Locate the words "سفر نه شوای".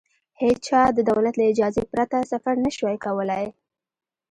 2.31-2.97